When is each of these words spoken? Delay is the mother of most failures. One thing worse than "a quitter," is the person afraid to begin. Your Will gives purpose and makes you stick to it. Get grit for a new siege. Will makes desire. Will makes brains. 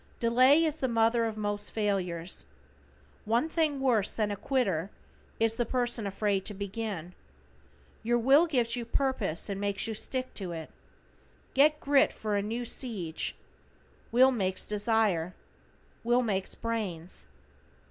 Delay 0.19 0.65
is 0.65 0.77
the 0.77 0.87
mother 0.87 1.25
of 1.25 1.37
most 1.37 1.69
failures. 1.69 2.47
One 3.23 3.47
thing 3.47 3.79
worse 3.79 4.13
than 4.15 4.31
"a 4.31 4.35
quitter," 4.35 4.89
is 5.39 5.53
the 5.53 5.63
person 5.63 6.07
afraid 6.07 6.43
to 6.45 6.55
begin. 6.55 7.13
Your 8.01 8.17
Will 8.17 8.47
gives 8.47 8.75
purpose 8.93 9.47
and 9.47 9.61
makes 9.61 9.85
you 9.85 9.93
stick 9.93 10.33
to 10.33 10.53
it. 10.53 10.71
Get 11.53 11.79
grit 11.79 12.11
for 12.11 12.35
a 12.35 12.41
new 12.41 12.65
siege. 12.65 13.35
Will 14.11 14.31
makes 14.31 14.65
desire. 14.65 15.35
Will 16.03 16.23
makes 16.23 16.55
brains. 16.55 17.27